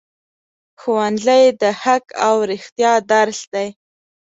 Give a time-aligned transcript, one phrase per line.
[0.79, 3.67] ښوونځی د حق او رښتیا درس دی